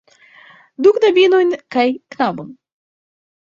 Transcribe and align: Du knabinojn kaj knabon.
Du 0.85 0.93
knabinojn 0.95 1.51
kaj 1.77 1.85
knabon. 2.17 2.49